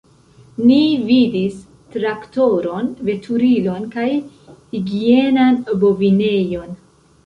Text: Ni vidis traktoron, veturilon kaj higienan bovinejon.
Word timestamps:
Ni 0.69 0.77
vidis 1.09 1.59
traktoron, 1.97 2.89
veturilon 3.11 3.87
kaj 3.95 4.09
higienan 4.77 5.65
bovinejon. 5.87 6.81